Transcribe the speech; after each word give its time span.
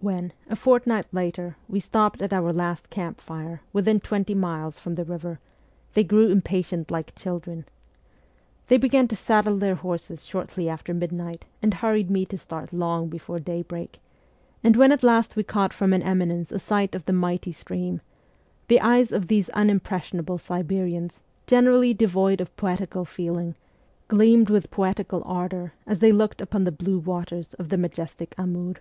When, 0.00 0.32
a 0.48 0.56
fortnight 0.56 1.06
later, 1.14 1.56
we 1.68 1.78
stopped 1.78 2.22
at 2.22 2.32
our 2.32 2.52
last 2.52 2.90
camp 2.90 3.20
fire 3.20 3.62
within 3.72 4.00
twenty 4.00 4.34
miles 4.34 4.80
from 4.80 4.96
the 4.96 5.04
river, 5.04 5.38
they 5.94 6.02
grew 6.02 6.26
impatient 6.28 6.90
like 6.90 7.14
children. 7.14 7.64
They 8.66 8.78
began 8.78 9.06
to 9.06 9.14
saddle 9.14 9.58
their 9.58 9.76
horses 9.76 10.24
shortly 10.26 10.68
after 10.68 10.92
midnight, 10.92 11.44
and 11.62 11.72
hurried 11.72 12.10
me 12.10 12.26
to 12.26 12.36
start 12.36 12.72
long 12.72 13.06
before 13.08 13.38
daybreak; 13.38 14.00
and 14.64 14.74
when 14.74 14.90
at 14.90 15.02
SIBERIA 15.02 15.22
239 15.22 15.22
last 15.22 15.36
we 15.36 15.44
caught 15.44 15.72
from 15.72 15.92
an 15.92 16.02
eminence 16.02 16.50
* 16.50 16.50
a 16.50 16.58
sight 16.58 16.96
of 16.96 17.04
the 17.04 17.12
mighty 17.12 17.52
stream, 17.52 18.00
the 18.66 18.80
eyes 18.80 19.12
of 19.12 19.28
these 19.28 19.50
unimpressionable 19.50 20.38
Siberians, 20.38 21.20
generally 21.46 21.94
devoid 21.94 22.40
of 22.40 22.56
poetical 22.56 23.04
feeling, 23.04 23.54
gleamed 24.08 24.50
with 24.50 24.72
poetical 24.72 25.22
ardour 25.24 25.74
as 25.86 26.00
they 26.00 26.10
looked 26.10 26.40
upon 26.40 26.64
the 26.64 26.72
blue 26.72 26.98
waters 26.98 27.54
of 27.54 27.68
the 27.68 27.78
majestic 27.78 28.34
Amur. 28.36 28.74